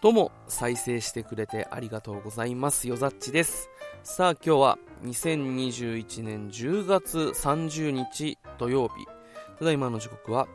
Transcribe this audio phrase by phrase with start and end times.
[0.00, 2.86] どうも、再生してくれてありがとうございます。
[2.86, 3.68] よざっちです。
[4.04, 8.94] さあ、今日は2021年10月30日土曜日。
[9.58, 10.46] ただいまの時刻は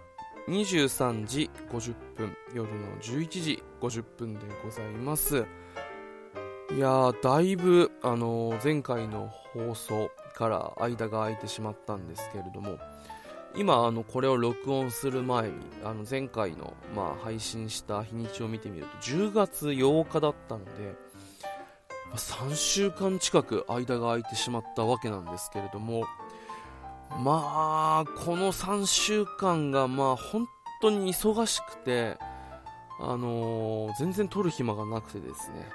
[0.48, 5.46] 23時50分、夜の11時50分でございます。
[6.74, 12.78] いやー、だいぶ、あのー、前回の放送から間が空いてしまったんですけれども、
[13.56, 15.54] 今あのこれを録音する前に
[15.84, 20.72] あの前回の、まあ、配信した日にちを見てみると10月8日だったので、
[22.10, 26.06] ま、3週間近く間が空いてしまったわけなんですけれども
[27.24, 30.48] まあこの3週間がまあ本
[30.82, 32.18] 当に忙しくて
[33.00, 35.70] あの、全然撮る暇がなくてですね。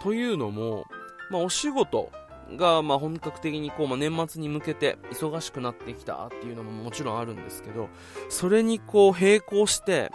[0.00, 0.84] というのも、
[1.30, 2.10] まあ、お仕事
[2.54, 7.88] が、まあ、本格的にこう、まあ、年末に向けて忙しくなってきたっていうのももちろんあるんですけど、
[8.28, 10.10] それにこう並行して、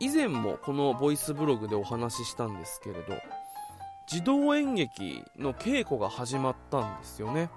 [0.00, 3.02] 以前もこのボイスブログでお話ししたんですけれど、
[4.08, 7.50] 児童演劇の稽古が始まったんですよね。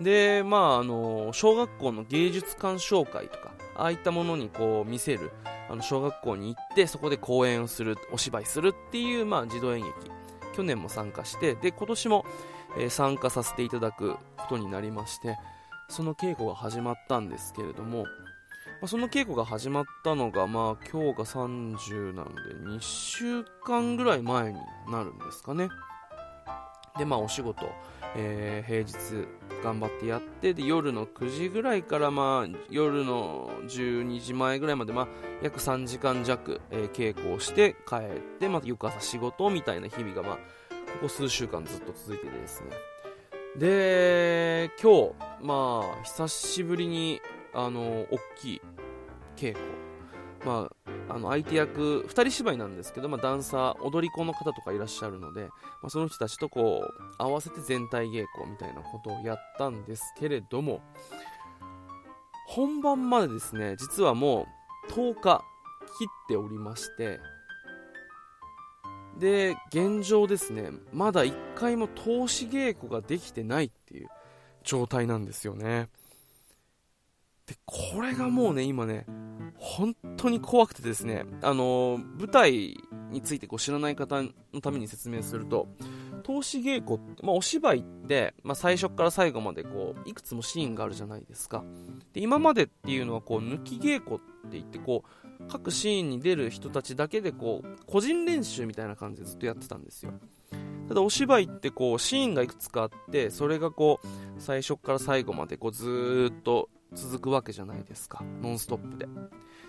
[0.00, 5.30] で、まあ、あの、小学校の芸術鑑賞会とか、ああいったものにこう見せる、
[5.70, 9.92] あの、小学校に行って、そこで公演をする、お芝居するっていう、まあ、児童演劇
[10.54, 12.24] 去年も参加して、で、今年も、
[12.78, 15.36] え、参加させていただくことになりまして、
[15.88, 24.58] その稽古が始まったんですけれども、まあ、その稽古が始まったのが、まあ、今日が30なので、2週間ぐらい前に
[24.90, 25.68] なるんですかね。
[26.98, 27.66] で、まあ、お仕事、
[28.16, 29.28] えー、平日
[29.62, 35.08] 頑張ってやって、で、夜の9時ぐらいから、まあ、夜の12時前ぐらいまで、まあ、
[35.42, 40.40] 約3時間弱、えー、稽古をして帰って、また翌朝仕事みたいな日々が、まあ、こ
[41.02, 42.70] こ数週間ずっと続いててですね。
[43.56, 45.12] で、今日、
[45.42, 47.20] まあ、久しぶりに、
[47.52, 48.62] あの、大きい
[49.36, 49.64] 稽古。
[50.44, 55.42] まあ、あの、相手役、二人芝居なんですけど、まあ、ダンサー、踊り子の方とかいらっしゃるので、
[55.82, 60.80] まあ、その人たちとこう、合わせて全体稽古みたいなことをやったんですけれども、
[62.46, 64.46] 本番までですね、実はも
[64.88, 65.44] う10日
[65.98, 67.20] 切っておりまして、
[69.18, 74.08] で、現状ですね、まだ1回も投資稽古ができてないっていう
[74.64, 75.88] 状態なんですよね。
[77.46, 79.06] で、これがもうね、今ね、
[79.56, 82.76] 本当に怖くてですね、あの舞台
[83.10, 85.68] についてこう知らない方のために説明すると、
[86.22, 91.64] 投資稽古って、まあ、お芝居って、まあ、最初から最後までこういくつもシーンがあるじゃないですか。
[92.12, 94.22] で今までっていうのはこう抜き稽古って
[94.52, 100.12] 言ってこう各シーンに出る人たちだけでこう個人練習みたいな感じでずっとやってたんですよ。
[100.88, 104.06] ただお芝居ってこうシーンがいくつかあってそれがこう
[104.38, 108.24] 最初から最後までこうずっと続くわけじゃないですか。
[108.42, 109.06] ノンストップで。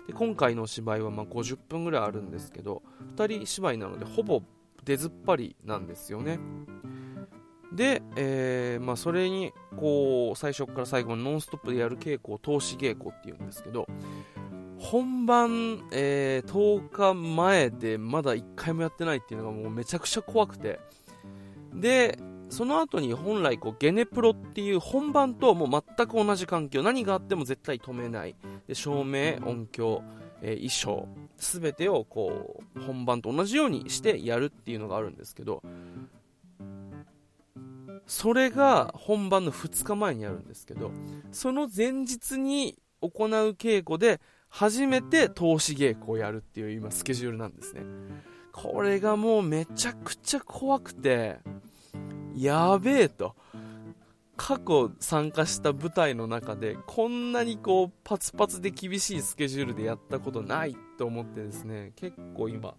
[0.06, 2.82] で今回の芝居はま50分ぐらいあるんですけど
[3.16, 4.40] 2人芝居なのでほぼ
[4.84, 6.38] 出ずっぱりなんですよね。
[7.72, 13.86] で、えー、まあ、それにこう最初から最後までノンストップでやる稽古を投資稽古っていうんですけど
[14.78, 20.78] 本番、えー、10日前でまだ1回もやってないっていうのがもうめちゃくちゃ怖くて。
[21.74, 26.82] でその後に本来こうゲネプロっていう本番ともう全く同じ環境。
[26.82, 28.36] 何があっても絶対止めない。
[28.66, 30.02] で照明音響、
[30.42, 31.08] えー、衣装。
[31.38, 35.62] 全てをこう本番と同じようにしてやるっていうのがあるんですけど。
[38.06, 40.92] それが本番の2日前にやるんですけど。
[41.32, 47.82] その前日に行う稽古で初めて投資稽古をやるっていう今スケジュールなんですね。
[48.52, 51.40] これがもうめちゃくちゃ怖くて。
[52.36, 53.34] やべえと。
[54.36, 62.74] 過去参加した舞台の中でこんなにこうパツパツで厳しいスケジュールでやったことないと思ってですね結構今、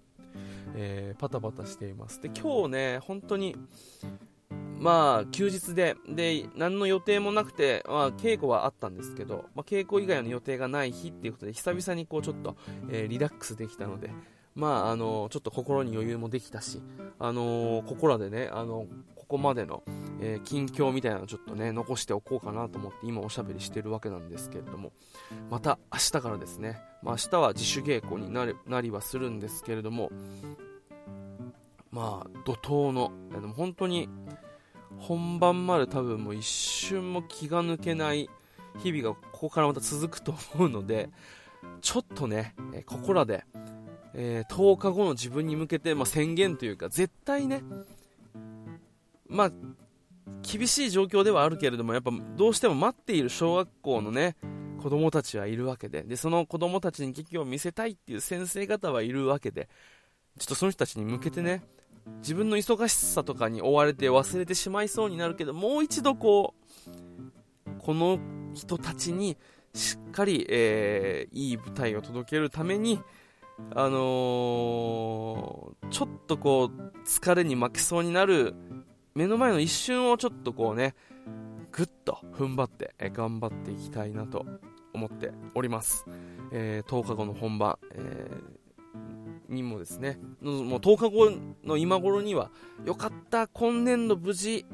[0.75, 3.55] えー、パタパタしていますで今日ね本当に
[4.79, 12.55] まあ休日でで何の予定もなくて、まあ、稽古はあったんですけど、まあ、稽古以外の予定がない日っていうことで久々にこうちょっと、
[12.89, 14.11] えー、リラックスできたので
[14.53, 16.81] まああのちょっと心に余裕もできたし
[17.17, 18.85] あのー、ここらでねあの
[19.15, 19.83] こここまでの、
[20.21, 24.93] えー、近況みたいなのちょっとね、残しておこうかなと思って今おしゃべりしてるわけなんですけれども、
[25.49, 30.09] また明日からですね、まあ、明日は自主稽古になりなりはするんですけれども、
[31.91, 34.07] まあ、怒涛の、でも本当に
[34.97, 38.29] 本番まで多分もう一瞬も気が抜けない
[38.79, 41.09] 日々がここからまた続くと思うので、
[41.81, 43.43] ちょっとね、えここらで、
[44.13, 47.61] えー、10日後の自分に向けて、まあ、宣言というか、絶対ね、
[49.29, 49.51] まあ、
[50.41, 54.35] 厳しい状況ではあるけれども、やっぱどうしても待っている小学校のね、
[54.81, 59.69] 子供たちはいるわけで、で、その子供たちに劇を見せたいっていう先生方はいるわけで、
[60.39, 61.63] ちょっとその人たちに向けてね、
[62.21, 66.53] 自分の忙しさとかに追われて忘れてしまいそうになるけど、もう一度こ
[66.87, 68.19] う、この
[68.53, 69.37] 人たちに
[69.73, 72.99] しっかり、えー、いい舞台を届けるために、
[73.75, 78.55] あのー、ちょっとこう、疲れに負けそうになる、
[79.17, 80.93] 目の前の一瞬をちょっとこうね、
[81.71, 84.45] ぐっと踏ん張って、え頑張っていきたいなと
[84.93, 86.05] 思っております。
[86.51, 91.31] えー、10日後の本番、えー、にもですね、もう10日後
[91.63, 92.51] の今頃には、
[92.85, 94.67] よかった、今年度無事、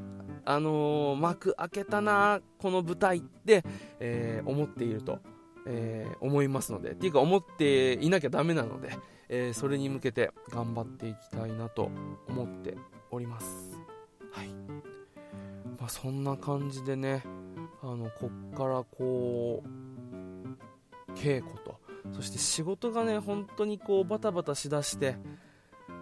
[0.43, 3.63] あのー、幕開けたな、この舞台って、
[4.01, 5.19] えー、思っていると、
[5.65, 8.89] えー、思いますので、っていうか思っていなきゃダメなので、
[9.29, 11.89] え、それに向けて頑張っていきたいなと
[12.27, 12.75] 思って
[13.09, 13.82] おります。
[14.33, 14.49] はい。
[15.79, 17.23] まあ、そんな感じでね、
[17.81, 21.79] あの、こっからこう、稽古と、
[22.11, 25.15] そして仕事がね、本当にこうバタバタしだして、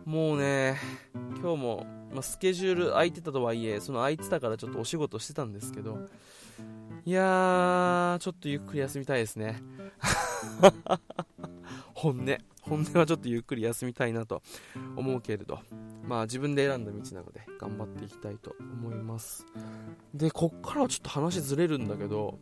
[0.05, 0.77] もうね、
[1.41, 5.99] 今日も、まあ、スケジュール空いてたとはいえ、その空いてたからちょっとお仕事してたんですけど、
[7.05, 9.61] いやー、ちょっとゆっくり休みたいですね。
[11.93, 12.37] 本音。
[12.71, 14.41] 本音はちょっとゆっくり休みたいなと
[14.95, 15.59] 思うけれど、
[16.07, 19.45] まあ自分で選んだ道なので頑張っていきたいと思います。
[20.13, 22.39] で、こっからはちょっと話ずれるんだけど、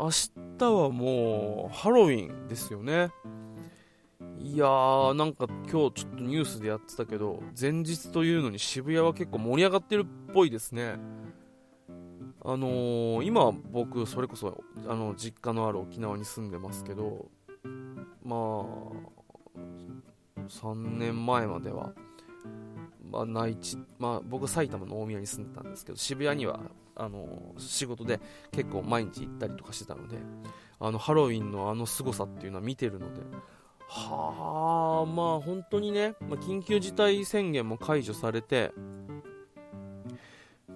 [0.00, 0.10] 明
[0.58, 3.10] 日はもうハロウィンですよね。
[4.38, 10.96] いやー、なんか今日ちょっとニュースでやってたけど、前日というのに渋谷は結構盛り上がってるっぽいですね。
[12.42, 17.30] あのー、今僕、それこそ、あの、実家のある沖縄に住んでますけど、
[18.24, 19.58] まあ、
[20.48, 21.92] 3年前までは、
[23.10, 26.60] まあ、内地、まあ、僕埼玉の大宮に住んでたんですけど、渋谷には、
[26.94, 28.20] あの、仕事で
[28.52, 30.18] 結構毎日行ったりとかしてたので、
[30.78, 33.20] あの、ハロウィンのあの凄さっていうのは見てるので、
[33.88, 38.72] はあ、まあ本当にね、まあ、緊急事態宣言も解除されて、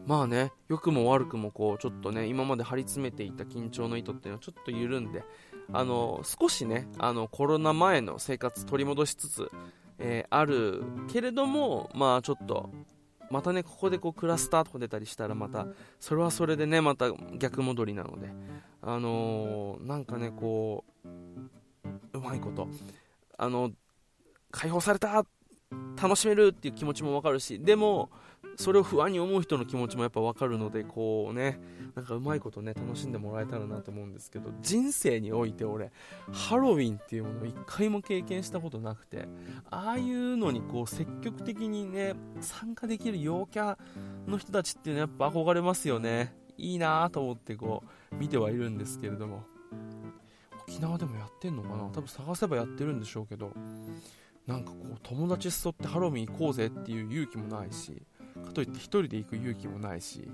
[0.06, 5.24] まあね、良くも悪くもこう、ちょっとね、今まで張り詰めていた緊張の糸っていうのはちょっと緩んで、
[5.72, 9.50] あの、少しね、あの、コロナ前の生活取り戻しつつ、
[9.98, 12.70] えー、あるけれども、まあちょっと、
[13.30, 15.66] またね、ここでこうクラスターとか出たりしたらまた、
[15.98, 18.30] それはそれでね、また逆戻りなので、
[18.82, 21.08] あのー、なんかね、こう、
[22.18, 22.68] うまいこと、
[23.36, 23.72] あの、
[24.50, 25.24] 解放された
[26.00, 28.10] 楽しめるっていう気持ちもわかるし、でも、
[28.56, 31.60] それを不安に思う人の気持ちもやっぱわかるので、こうね、
[31.94, 35.92] なんかうまいことね、楽しんでもらえたらなと思うんですけど、人生において俺、
[36.32, 39.28] ハロウィンっていうものを一回も経験したことなくて、
[39.70, 43.76] ああいうのにこう積極的にね、参加できる陽キャ
[44.26, 46.34] の人たちっていうのはやっぱ憧れますよね。
[46.56, 49.44] いいなと思ってこう、見てはいるんですけれども。
[50.68, 51.84] 沖縄でもやってんのかな？
[51.92, 53.52] 多分探せばやってるんでしょうけど、
[54.46, 58.02] なんかこう、友達誘ってハロウィン行こうぜっていう勇気もないし、
[58.46, 60.28] かといって1人で行く勇気もないし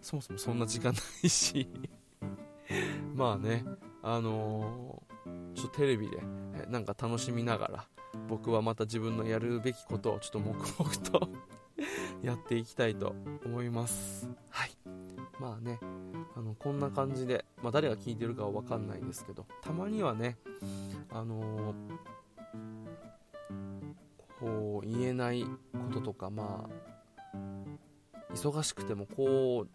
[0.00, 1.68] そもそもそんな時間ないし。
[3.14, 3.64] まあね
[4.02, 6.22] あのー、ちょっとテレビで
[6.68, 7.88] なんか楽しみながら
[8.28, 11.28] 僕はまた自分のやるべきことをちょっと黙々と
[12.22, 14.28] やっていきたいと思います。
[14.50, 14.70] はい。
[15.40, 15.80] まあね
[16.36, 20.36] あのこんな感じで、まあ、誰が聞いてるかは分かんないですけどたまにはね
[21.10, 21.74] あのー、
[24.40, 25.50] こう言えないこ
[25.92, 29.68] ととかまあ忙しくてもこう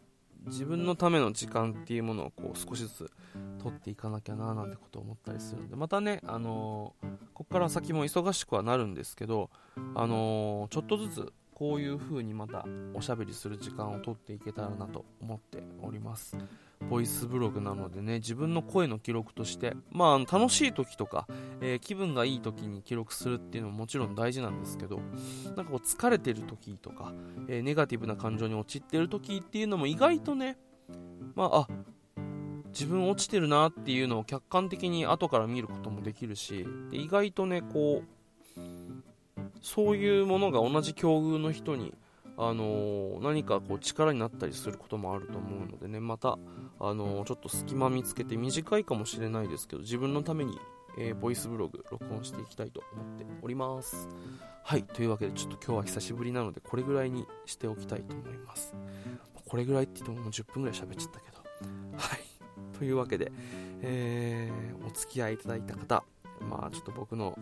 [0.50, 3.12] 自分のための時間っていうものをこう少しずつ
[3.60, 9.50] 取っていかなきゃななんてことを思ったりするんでまたね、あのー、ここから先も忙しくはなるんですけど、
[9.96, 16.36] あのー、ちょっとずつこういう風にまたおしゃべりする時間を取っていけたらなと思っております
[16.94, 21.26] ボイスブログなのでね自分の声の記録としてまあ楽しい時とか、
[21.60, 25.00] えー、気分がいい時に記録するっていうのももちろん大事なんですけど
[25.56, 27.12] なんかこう疲れてる時とか、
[27.48, 30.60] えー、ネガティブな感情に陥ってる時っていうのも意外とね
[31.34, 31.68] まああ
[32.68, 38.62] 自分落ちてるなっていうのを客観的に後から見ることもできるしで意外とねこう
[39.64, 41.96] そういうものが同じ境遇の人に、
[42.38, 46.38] あのー、何かこう力になったりすることもあると思うのでね、また、
[46.86, 50.60] あのー、ちょっと隙間見つけて短いかもしれないですけど、自分のために、
[50.98, 54.10] えー、ボイスブログ録音していきたいと思っております。
[54.64, 58.74] はい、というわけでちょっと今日は久しぶりなので、これぐらいにしておきたいと思います。
[59.46, 61.38] これぐらいって言ってももう10分ぐらい喋っちゃったけど。
[61.98, 62.20] はい、
[62.78, 63.32] というわけで、
[63.82, 66.04] えー、お付き合いいただいた方、
[66.42, 67.38] まあちょっと僕の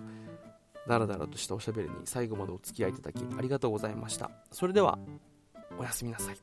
[0.87, 4.29] ダラダラとしたおしゃべりに最後までお付き合いいただきありがとうございました。
[4.51, 4.99] それでは、
[5.79, 6.35] おやすみなさい。